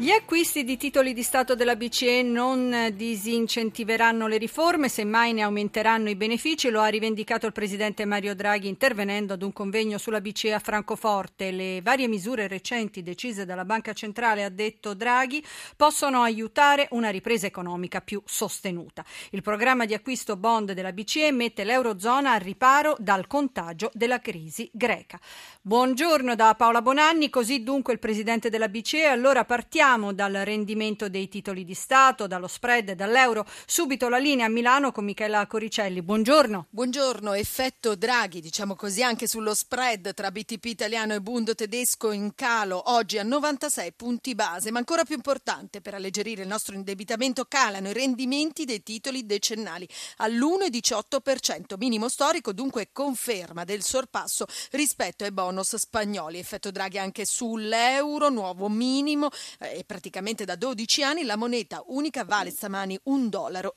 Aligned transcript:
Gli 0.00 0.12
acquisti 0.12 0.64
di 0.64 0.78
titoli 0.78 1.12
di 1.12 1.22
Stato 1.22 1.54
della 1.54 1.76
BCE 1.76 2.22
non 2.22 2.90
disincentiveranno 2.94 4.28
le 4.28 4.38
riforme, 4.38 4.88
semmai 4.88 5.34
ne 5.34 5.42
aumenteranno 5.42 6.08
i 6.08 6.16
benefici, 6.16 6.70
lo 6.70 6.80
ha 6.80 6.86
rivendicato 6.86 7.44
il 7.44 7.52
presidente 7.52 8.06
Mario 8.06 8.34
Draghi 8.34 8.66
intervenendo 8.66 9.34
ad 9.34 9.42
un 9.42 9.52
convegno 9.52 9.98
sulla 9.98 10.22
BCE 10.22 10.54
a 10.54 10.58
Francoforte. 10.58 11.50
Le 11.50 11.82
varie 11.82 12.08
misure 12.08 12.48
recenti 12.48 13.02
decise 13.02 13.44
dalla 13.44 13.66
Banca 13.66 13.92
Centrale, 13.92 14.42
ha 14.42 14.48
detto 14.48 14.94
Draghi, 14.94 15.44
possono 15.76 16.22
aiutare 16.22 16.88
una 16.92 17.10
ripresa 17.10 17.46
economica 17.46 18.00
più 18.00 18.22
sostenuta. 18.24 19.04
Il 19.32 19.42
programma 19.42 19.84
di 19.84 19.92
acquisto 19.92 20.38
bond 20.38 20.72
della 20.72 20.92
BCE 20.92 21.30
mette 21.30 21.62
l'Eurozona 21.62 22.32
al 22.32 22.40
riparo 22.40 22.96
dal 22.98 23.26
contagio 23.26 23.90
della 23.92 24.22
crisi 24.22 24.70
greca. 24.72 25.20
Buongiorno 25.60 26.34
da 26.34 26.54
Paola 26.54 26.80
Bonanni, 26.80 27.28
così 27.28 27.62
dunque 27.62 27.92
il 27.92 27.98
presidente 27.98 28.48
della 28.48 28.70
BCE. 28.70 29.04
Allora 29.04 29.44
partiamo 29.44 29.88
Partiamo 29.90 30.14
dal 30.14 30.44
rendimento 30.44 31.08
dei 31.08 31.26
titoli 31.26 31.64
di 31.64 31.74
Stato, 31.74 32.28
dallo 32.28 32.46
spread, 32.46 32.92
dall'euro. 32.92 33.44
Subito 33.66 34.08
la 34.08 34.18
linea 34.18 34.46
a 34.46 34.48
Milano 34.48 34.92
con 34.92 35.04
Michela 35.04 35.44
Coricelli. 35.48 36.00
Buongiorno. 36.00 36.66
Buongiorno. 36.70 37.32
Effetto 37.32 37.96
Draghi, 37.96 38.40
diciamo 38.40 38.76
così, 38.76 39.02
anche 39.02 39.26
sullo 39.26 39.52
spread 39.52 40.14
tra 40.14 40.30
BTP 40.30 40.64
italiano 40.66 41.14
e 41.14 41.20
Bundo 41.20 41.56
tedesco 41.56 42.12
in 42.12 42.36
calo, 42.36 42.92
oggi 42.92 43.18
a 43.18 43.24
96 43.24 43.92
punti 43.94 44.36
base. 44.36 44.70
Ma 44.70 44.78
ancora 44.78 45.02
più 45.02 45.16
importante, 45.16 45.80
per 45.80 45.94
alleggerire 45.94 46.42
il 46.42 46.48
nostro 46.48 46.76
indebitamento, 46.76 47.46
calano 47.46 47.88
i 47.88 47.92
rendimenti 47.92 48.64
dei 48.64 48.84
titoli 48.84 49.26
decennali 49.26 49.88
all'1,18%, 50.18 51.76
minimo 51.78 52.08
storico, 52.08 52.52
dunque 52.52 52.90
conferma 52.92 53.64
del 53.64 53.82
sorpasso 53.82 54.46
rispetto 54.70 55.24
ai 55.24 55.32
bonus 55.32 55.74
spagnoli. 55.74 56.38
Effetto 56.38 56.70
Draghi 56.70 56.98
anche 56.98 57.24
sull'euro, 57.24 58.28
nuovo 58.28 58.68
minimo. 58.68 59.30
Eh, 59.58 59.78
e 59.80 59.84
praticamente 59.84 60.44
da 60.44 60.56
12 60.56 61.02
anni 61.02 61.24
la 61.24 61.36
moneta 61.36 61.82
unica 61.86 62.22
vale 62.24 62.50
stamani 62.50 63.00
1,06 63.08 63.28
dollaro. 63.28 63.76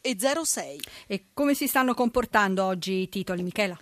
E 1.08 1.28
come 1.34 1.54
si 1.54 1.68
stanno 1.68 1.94
comportando 1.94 2.66
oggi 2.66 3.04
i 3.04 3.10
titoli, 3.10 3.42
Michela? 3.42 3.78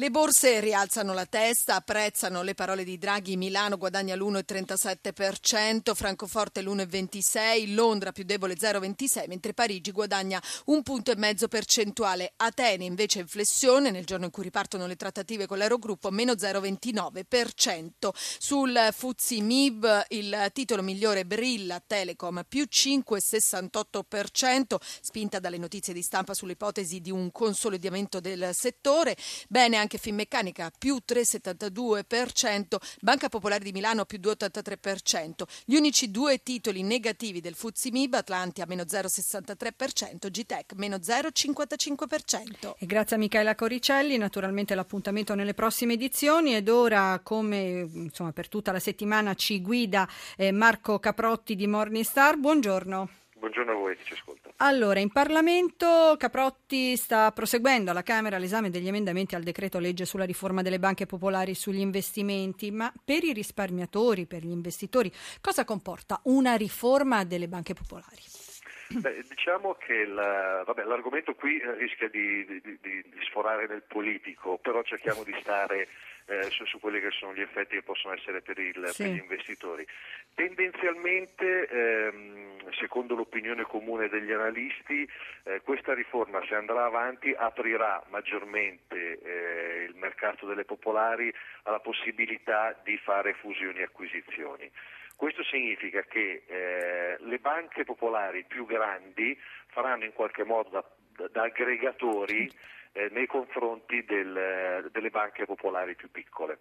Le 0.00 0.12
borse 0.12 0.60
rialzano 0.60 1.12
la 1.12 1.26
testa, 1.26 1.74
apprezzano 1.74 2.42
le 2.42 2.54
parole 2.54 2.84
di 2.84 2.98
Draghi. 2.98 3.36
Milano 3.36 3.76
guadagna 3.76 4.14
l'1,37%, 4.14 5.92
Francoforte 5.92 6.62
l'1,26%, 6.62 7.74
Londra 7.74 8.12
più 8.12 8.22
debole 8.22 8.54
0,26%, 8.54 9.26
mentre 9.26 9.54
Parigi 9.54 9.90
guadagna 9.90 10.40
un 10.66 10.84
punto 10.84 11.10
e 11.10 11.16
mezzo 11.16 11.48
percentuale. 11.48 12.32
Atene 12.36 12.84
invece 12.84 13.18
in 13.18 13.26
flessione 13.26 13.90
nel 13.90 14.04
giorno 14.04 14.26
in 14.26 14.30
cui 14.30 14.44
ripartono 14.44 14.86
le 14.86 14.94
trattative 14.94 15.46
con 15.46 15.58
l'Eurogruppo, 15.58 16.12
meno 16.12 16.34
0,29%. 16.34 18.10
Sul 18.12 18.90
Fuzzi 18.92 19.40
Mib 19.40 20.04
il 20.10 20.50
titolo 20.52 20.82
migliore 20.82 21.26
brilla 21.26 21.82
Telecom 21.84 22.44
più 22.48 22.68
5,68%, 22.70 24.76
spinta 25.00 25.40
dalle 25.40 25.58
notizie 25.58 25.92
di 25.92 26.02
stampa 26.02 26.34
sull'ipotesi 26.34 27.00
di 27.00 27.10
un 27.10 27.32
consolidamento 27.32 28.20
del 28.20 28.50
settore. 28.54 29.16
Bene 29.48 29.74
anche 29.74 29.86
anche 29.88 29.96
Finmeccanica 29.96 30.70
più 30.76 31.00
3,72%, 31.06 32.76
Banca 33.00 33.30
Popolare 33.30 33.64
di 33.64 33.72
Milano 33.72 34.04
più 34.04 34.18
2,83%. 34.18 35.44
Gli 35.64 35.76
unici 35.76 36.10
due 36.10 36.42
titoli 36.42 36.82
negativi 36.82 37.40
del 37.40 37.54
Fuzimib, 37.54 38.12
Atlantia 38.12 38.66
meno 38.68 38.82
0,63%, 38.82 40.28
Gtech 40.30 40.74
meno 40.74 40.96
0,55%. 40.96 42.74
E 42.78 42.84
grazie 42.84 43.16
a 43.16 43.18
Michaela 43.18 43.54
Coricelli, 43.54 44.18
naturalmente 44.18 44.74
l'appuntamento 44.74 45.34
nelle 45.34 45.54
prossime 45.54 45.94
edizioni 45.94 46.54
ed 46.54 46.68
ora 46.68 47.18
come 47.22 47.88
insomma, 47.90 48.32
per 48.32 48.48
tutta 48.48 48.72
la 48.72 48.80
settimana 48.80 49.34
ci 49.34 49.62
guida 49.62 50.06
eh, 50.36 50.52
Marco 50.52 50.98
Caprotti 50.98 51.56
di 51.56 51.66
Morningstar. 51.66 52.36
Buongiorno. 52.36 53.08
Buongiorno 53.38 53.72
a 53.72 53.74
voi 53.74 53.96
che 53.96 54.04
ci 54.04 54.12
ascolta. 54.14 54.50
Allora, 54.56 54.98
in 54.98 55.12
Parlamento 55.12 56.16
Caprotti 56.18 56.96
sta 56.96 57.30
proseguendo 57.30 57.90
alla 57.92 58.02
Camera 58.02 58.38
l'esame 58.38 58.70
degli 58.70 58.88
emendamenti 58.88 59.34
al 59.34 59.42
decreto 59.42 59.78
legge 59.78 60.04
sulla 60.04 60.24
riforma 60.24 60.62
delle 60.62 60.78
banche 60.78 61.06
popolari 61.06 61.54
sugli 61.54 61.78
investimenti, 61.78 62.70
ma 62.70 62.92
per 63.04 63.22
i 63.22 63.32
risparmiatori, 63.32 64.26
per 64.26 64.42
gli 64.42 64.50
investitori, 64.50 65.10
cosa 65.40 65.64
comporta 65.64 66.20
una 66.24 66.56
riforma 66.56 67.24
delle 67.24 67.48
banche 67.48 67.74
popolari? 67.74 68.46
Beh, 68.98 69.22
diciamo 69.28 69.74
che 69.74 70.06
la, 70.06 70.62
vabbè, 70.64 70.84
l'argomento 70.84 71.34
qui 71.34 71.60
rischia 71.76 72.08
di, 72.08 72.44
di, 72.46 72.60
di, 72.62 72.78
di, 72.80 73.04
sforare 73.28 73.66
nel 73.66 73.82
politico, 73.86 74.58
però 74.58 74.82
cerchiamo 74.82 75.22
di 75.24 75.36
stare 75.40 75.88
eh, 76.28 76.42
su, 76.50 76.64
su, 76.66 76.78
quelli 76.78 77.00
che 77.00 77.10
sono 77.10 77.34
gli 77.34 77.40
effetti 77.40 77.74
che 77.74 77.82
possono 77.82 78.14
essere 78.14 78.42
per, 78.42 78.58
il, 78.58 78.86
sì. 78.88 79.02
per 79.02 79.12
gli 79.12 79.18
investitori. 79.18 79.86
Tendenzialmente, 80.34 81.66
ehm, 81.66 82.70
secondo 82.72 83.14
l'opinione 83.14 83.64
comune 83.64 84.08
degli 84.08 84.30
analisti, 84.30 85.08
eh, 85.44 85.60
questa 85.62 85.94
riforma, 85.94 86.44
se 86.46 86.54
andrà 86.54 86.84
avanti, 86.84 87.34
aprirà 87.36 88.04
maggiormente 88.10 89.18
eh, 89.18 89.84
il 89.88 89.94
mercato 89.96 90.46
delle 90.46 90.64
popolari 90.64 91.32
alla 91.62 91.80
possibilità 91.80 92.78
di 92.84 92.96
fare 92.98 93.32
fusioni 93.34 93.78
e 93.78 93.84
acquisizioni. 93.84 94.70
Questo 95.16 95.42
significa 95.42 96.02
che 96.02 96.44
eh, 96.46 97.16
le 97.18 97.38
banche 97.38 97.84
popolari 97.84 98.44
più 98.44 98.66
grandi 98.66 99.36
faranno 99.66 100.04
in 100.04 100.12
qualche 100.12 100.44
modo 100.44 100.68
da, 100.68 100.84
da, 101.16 101.28
da 101.28 101.42
aggregatori 101.42 102.48
eh, 102.92 103.08
nei 103.12 103.26
confronti 103.26 104.04
del, 104.04 104.88
delle 104.90 105.10
banche 105.10 105.44
popolari 105.44 105.94
più 105.94 106.10
piccole. 106.10 106.58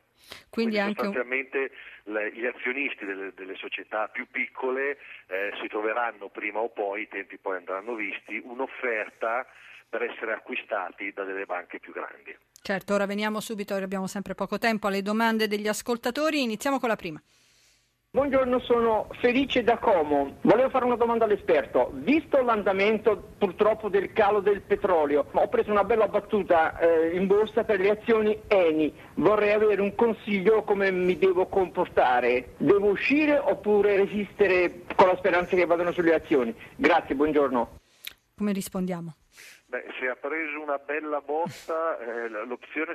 Quindi, 0.50 0.50
Quindi 0.50 0.80
anche 0.80 1.04
sostanzialmente 1.04 1.72
un... 2.04 2.14
le, 2.14 2.32
gli 2.34 2.46
azionisti 2.46 3.06
delle, 3.06 3.34
delle, 3.34 3.56
società 3.56 4.08
più 4.08 4.28
piccole 4.30 4.98
eh, 5.28 5.52
si 5.62 5.68
troveranno 5.68 6.30
prima 6.30 6.60
o 6.60 6.70
poi, 6.70 7.04
i 7.04 7.08
tempi 7.08 7.38
poi 7.38 7.58
andranno 7.58 7.96
visti, 7.96 8.42
un'offerta 8.44 9.46
per 9.90 10.04
essere 10.04 10.34
acquistati 10.34 11.12
da 11.14 11.24
delle 11.24 11.46
banche 11.46 11.80
più 11.80 11.94
grandi. 11.94 12.36
Certo, 12.62 12.94
ora 12.94 13.06
veniamo 13.06 13.40
subito, 13.40 13.76
abbiamo 13.76 14.08
sempre 14.08 14.36
poco 14.36 14.58
tempo, 14.58 14.88
alle 14.88 15.02
domande 15.02 15.48
degli 15.48 15.68
ascoltatori. 15.68 16.42
Iniziamo 16.42 16.80
con 16.80 16.90
la 16.90 16.98
prima. 16.98 17.22
Buongiorno, 18.18 18.60
sono 18.62 19.10
Felice 19.20 19.64
da 19.64 19.78
Como. 19.78 20.38
Volevo 20.42 20.72
fare 20.72 20.86
una 20.86 20.96
domanda 20.96 21.26
all'esperto. 21.26 21.92
Visto 21.94 22.42
l'andamento 22.42 23.34
purtroppo 23.38 23.90
del 23.90 24.12
calo 24.12 24.40
del 24.40 24.62
petrolio, 24.62 25.28
ho 25.30 25.48
preso 25.50 25.70
una 25.70 25.84
bella 25.84 26.08
battuta 26.08 26.80
eh, 26.80 27.16
in 27.16 27.28
borsa 27.28 27.64
per 27.64 27.80
le 27.80 27.92
azioni 27.92 28.36
Eni. 28.48 28.92
Vorrei 29.18 29.52
avere 29.52 29.84
un 29.84 29.94
consiglio 29.94 30.64
come 30.64 30.90
mi 30.90 31.16
devo 31.20 31.46
comportare. 31.46 32.56
Devo 32.58 32.88
uscire 32.88 33.38
oppure 33.38 33.98
resistere 33.98 34.82
con 34.96 35.10
la 35.10 35.18
speranza 35.18 35.56
che 35.56 35.68
vadano 35.68 35.92
sulle 35.92 36.16
azioni? 36.16 36.56
Grazie, 36.76 37.14
buongiorno. 37.14 37.70
Come 38.36 38.52
rispondiamo? 38.52 39.14
Beh, 39.70 39.84
se 40.00 40.08
ha 40.08 40.16
preso 40.16 40.62
una 40.62 40.78
bella 40.78 41.20
botta, 41.20 42.00
eh, 42.00 42.30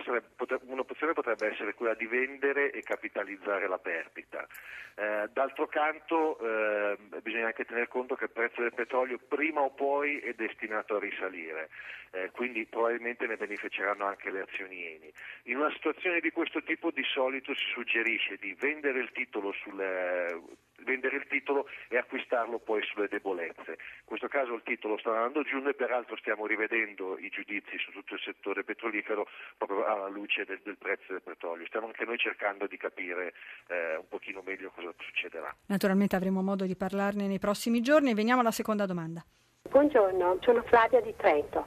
sarebbe, 0.05 0.29
un'opzione 0.65 1.13
potrebbe 1.13 1.53
essere 1.53 1.75
quella 1.75 1.93
di 1.93 2.07
vendere 2.07 2.71
e 2.71 2.81
capitalizzare 2.83 3.69
la 3.69 3.79
perdita. 3.79 4.47
Eh, 4.95 5.29
d'altro 5.35 5.67
canto 5.67 6.39
eh, 6.39 6.97
bisogna 7.21 7.47
anche 7.47 7.67
tener 7.67 7.89
conto 7.89 8.15
che 8.15 8.25
il 8.25 8.31
prezzo 8.31 8.63
del 8.63 8.73
petrolio 8.73 9.19
prima 9.19 9.61
o 9.61 9.71
poi 9.71 10.19
è 10.21 10.33
destinato 10.33 10.97
a 10.97 10.99
risalire, 10.99 11.69
eh, 12.11 12.31
quindi 12.31 12.65
probabilmente 12.65 13.27
ne 13.27 13.37
beneficeranno 13.37 14.07
anche 14.07 14.31
le 14.31 14.41
azioni 14.41 14.87
Eni. 14.87 15.13
In 15.45 15.59
una 15.59 15.71
situazione 15.73 16.21
di 16.21 16.31
questo 16.31 16.63
tipo 16.63 16.91
di 16.91 17.05
solito 17.05 17.55
si 17.55 17.67
suggerisce 17.73 18.37
di 18.37 18.55
vendere 18.55 19.01
il 19.01 19.13
titolo 19.13 19.53
sulle 19.53 20.41
vendere 20.85 21.17
il 21.17 21.27
titolo 21.29 21.67
e 21.89 21.97
acquistarlo 21.97 22.59
poi 22.59 22.83
sulle 22.83 23.09
debolezze. 23.09 23.71
In 23.71 24.05
questo 24.05 24.29
caso 24.29 24.55
il 24.55 24.63
titolo 24.65 24.99
sta 24.99 25.11
andando 25.11 25.43
giù 25.43 25.59
e 25.67 25.75
peraltro 25.75 26.17
stiamo 26.17 26.47
rivedendo 26.47 27.19
i 27.19 27.29
giudizi 27.29 27.79
su 27.79 27.91
tutto 27.93 28.15
il 28.15 28.21
settore 28.21 28.65
petrolifero 28.65 29.29
proprio 29.57 29.85
alla 29.85 30.09
luce 30.09 30.45
del, 30.45 30.61
del 30.63 30.79
prezzo 30.79 31.13
del 31.13 31.23
petrolio. 31.23 31.67
Stiamo 31.67 31.87
anche 31.87 32.05
noi 32.05 32.19
cercando 32.19 32.67
di 32.67 32.77
capire 32.77 33.35
eh, 33.69 33.97
un 33.97 34.09
pochino 34.09 34.43
meglio 34.45 34.71
cosa 34.71 34.93
succederà. 34.99 35.55
Naturalmente 35.67 36.17
avremo 36.17 36.43
modo 36.43 36.65
di 36.67 36.77
parlarne 36.77 37.27
nei 37.27 37.39
prossimi 37.39 37.81
giorni. 37.81 38.15
Veniamo 38.15 38.41
alla 38.41 38.51
seconda 38.51 38.87
domanda. 38.87 39.25
Buongiorno, 39.69 40.39
sono 40.43 40.63
Flavia 40.65 41.01
di 41.01 41.15
Trento. 41.17 41.65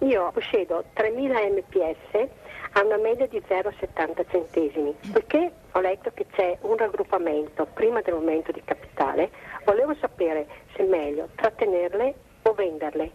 Io 0.00 0.30
possiedo 0.30 0.84
3.000 0.94 1.52
MPS 1.56 2.28
a 2.74 2.84
una 2.84 2.98
media 2.98 3.26
di 3.26 3.42
0,70 3.48 4.30
centesimi. 4.30 4.94
Perché 5.12 5.52
ho 5.72 5.80
letto 5.80 6.12
che 6.12 6.26
c'è 6.30 6.56
un 6.60 6.76
raggruppamento 6.76 7.66
prima 7.74 8.00
del 8.00 8.14
momento 8.14 8.52
di 8.52 8.62
capitale, 8.62 9.30
volevo 9.64 9.94
sapere 9.96 10.46
se 10.76 10.84
è 10.84 10.86
meglio 10.86 11.30
trattenerle 11.34 12.14
o 12.42 12.52
venderle. 12.54 13.12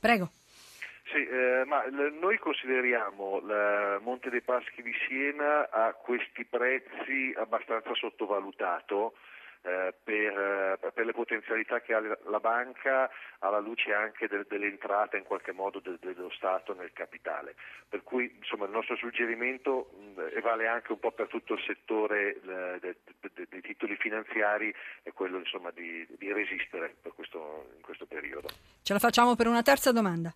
Prego. 0.00 0.30
Sì, 1.12 1.26
eh, 1.26 1.64
ma 1.66 1.84
l- 1.86 2.16
noi 2.18 2.38
consideriamo 2.38 3.38
il 3.38 3.98
Monte 4.02 4.30
dei 4.30 4.42
Paschi 4.42 4.82
di 4.82 4.92
Siena 5.06 5.68
a 5.70 5.92
questi 5.92 6.44
prezzi 6.46 7.34
abbastanza 7.36 7.92
sottovalutato 7.94 9.12
eh, 9.68 9.94
per, 10.02 10.78
per, 10.94 11.04
le 11.04 11.12
potenzialità 11.12 11.80
che 11.80 11.92
ha 11.92 12.00
la 12.00 12.40
banca 12.40 13.10
alla 13.40 13.58
luce 13.58 13.92
anche 13.92 14.26
del, 14.26 14.46
dell'entrata 14.48 15.18
in 15.18 15.24
qualche 15.24 15.52
modo 15.52 15.78
del, 15.80 15.98
dello 16.00 16.30
Stato 16.30 16.74
nel 16.74 16.92
capitale. 16.94 17.54
Per 17.86 18.02
cui 18.02 18.34
insomma, 18.38 18.64
il 18.64 18.70
nostro 18.70 18.96
suggerimento 18.96 19.90
mh, 20.16 20.40
vale 20.40 20.66
anche 20.66 20.92
un 20.92 20.98
po' 20.98 21.12
per 21.12 21.28
tutto 21.28 21.54
il 21.54 21.62
settore 21.66 22.36
eh, 22.36 22.78
dei, 22.80 22.96
dei, 23.34 23.46
dei 23.48 23.60
titoli 23.60 23.96
finanziari 23.96 24.74
è 25.02 25.12
quello 25.12 25.38
insomma, 25.38 25.70
di, 25.70 26.06
di, 26.16 26.32
resistere 26.32 26.96
questo, 27.14 27.66
in 27.76 27.82
questo 27.82 28.06
periodo. 28.06 28.48
Ce 28.82 28.92
la 28.94 28.98
facciamo 28.98 29.36
per 29.36 29.48
una 29.48 29.62
terza 29.62 29.92
domanda. 29.92 30.32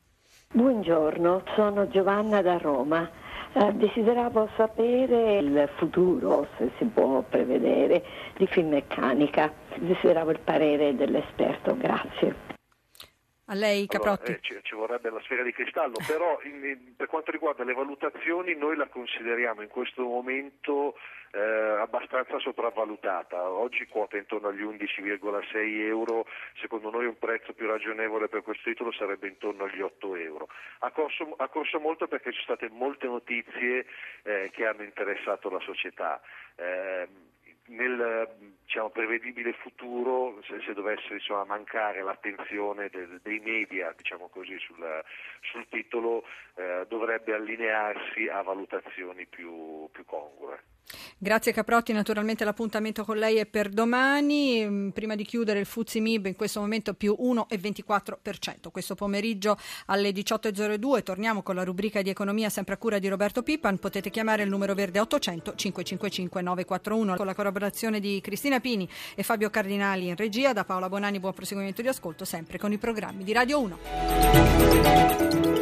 Buongiorno, 0.52 1.44
sono 1.54 1.88
Giovanna 1.88 2.42
da 2.42 2.58
Roma. 2.58 3.31
Eh, 3.54 3.72
desideravo 3.74 4.48
sapere 4.56 5.36
il 5.38 5.68
futuro, 5.76 6.46
se 6.56 6.70
si 6.78 6.84
può 6.86 7.22
prevedere, 7.28 8.02
di 8.36 8.46
Finmeccanica. 8.46 9.52
Desideravo 9.76 10.30
il 10.30 10.40
parere 10.42 10.96
dell'esperto, 10.96 11.76
grazie. 11.76 12.51
A 13.52 13.54
lei 13.54 13.86
Caprotti. 13.86 14.30
Allora, 14.30 14.38
eh, 14.38 14.40
ci, 14.40 14.58
ci, 14.62 14.74
vorrebbe 14.74 15.10
la 15.10 15.20
sfera 15.20 15.42
di 15.42 15.52
cristallo, 15.52 15.96
però 16.08 16.40
in, 16.44 16.64
in, 16.64 16.96
per 16.96 17.06
quanto 17.06 17.30
riguarda 17.30 17.64
le 17.64 17.74
valutazioni 17.74 18.54
noi 18.54 18.76
la 18.76 18.88
consideriamo 18.88 19.60
in 19.60 19.68
questo 19.68 20.04
momento 20.04 20.96
eh, 21.32 21.38
abbastanza 21.38 22.38
sopravvalutata. 22.38 23.50
Oggi 23.50 23.86
quota 23.88 24.16
intorno 24.16 24.48
agli 24.48 24.62
11,6 24.62 25.84
euro, 25.84 26.24
secondo 26.62 26.88
noi 26.88 27.04
un 27.04 27.18
prezzo 27.18 27.52
più 27.52 27.66
ragionevole 27.66 28.28
per 28.28 28.42
questo 28.42 28.70
titolo 28.70 28.90
sarebbe 28.90 29.28
intorno 29.28 29.64
agli 29.64 29.82
8 29.82 30.16
euro. 30.16 30.48
Ha 30.78 30.90
corso, 30.90 31.34
ha 31.36 31.48
corso 31.48 31.78
molto 31.78 32.08
perché 32.08 32.32
ci 32.32 32.42
sono 32.42 32.56
state 32.56 32.72
molte 32.72 33.06
notizie 33.06 33.84
eh, 34.22 34.50
che 34.50 34.64
hanno 34.64 34.82
interessato 34.82 35.50
la 35.50 35.60
società. 35.60 36.22
Nel 37.64 38.28
diciamo, 38.64 38.90
prevedibile 38.90 39.52
futuro, 39.52 40.42
se, 40.42 40.60
se 40.64 40.72
dovesse 40.72 41.14
insomma, 41.14 41.44
mancare 41.44 42.02
l'attenzione 42.02 42.88
del, 42.90 43.20
dei 43.22 43.38
media 43.38 43.94
diciamo 43.96 44.28
così, 44.28 44.58
sul, 44.58 45.02
sul, 45.42 45.66
titolo, 45.68 46.24
eh, 46.54 46.84
dovrebbe 46.88 47.34
allinearsi 47.34 48.28
a 48.28 48.42
valutazioni 48.42 49.26
più, 49.26 49.88
più 49.92 50.04
congrue. 50.04 50.71
Grazie 51.18 51.52
Caprotti, 51.52 51.92
naturalmente 51.92 52.44
l'appuntamento 52.44 53.04
con 53.04 53.16
lei 53.16 53.36
è 53.36 53.46
per 53.46 53.68
domani. 53.68 54.66
Mm, 54.66 54.88
prima 54.90 55.14
di 55.14 55.24
chiudere 55.24 55.60
il 55.60 55.66
Fuzzi 55.66 56.00
Mib 56.00 56.26
in 56.26 56.36
questo 56.36 56.60
momento 56.60 56.94
più 56.94 57.16
1,24%. 57.18 58.70
Questo 58.70 58.94
pomeriggio 58.94 59.56
alle 59.86 60.10
18.02 60.10 61.02
torniamo 61.02 61.42
con 61.42 61.54
la 61.54 61.64
rubrica 61.64 62.02
di 62.02 62.10
economia 62.10 62.50
sempre 62.50 62.74
a 62.74 62.76
cura 62.76 62.98
di 62.98 63.08
Roberto 63.08 63.42
Pippan. 63.42 63.78
Potete 63.78 64.10
chiamare 64.10 64.42
il 64.42 64.48
numero 64.48 64.74
verde 64.74 65.00
800 65.00 65.54
555 65.54 66.42
941 66.42 67.16
con 67.16 67.26
la 67.26 67.34
collaborazione 67.34 68.00
di 68.00 68.20
Cristina 68.20 68.60
Pini 68.60 68.88
e 69.14 69.22
Fabio 69.22 69.50
Cardinali 69.50 70.08
in 70.08 70.16
regia. 70.16 70.52
Da 70.52 70.64
Paola 70.64 70.88
Bonani 70.88 71.20
buon 71.20 71.34
proseguimento 71.34 71.82
di 71.82 71.88
ascolto 71.88 72.24
sempre 72.24 72.58
con 72.58 72.72
i 72.72 72.78
programmi 72.78 73.24
di 73.24 73.32
Radio 73.32 73.60
1. 73.60 75.61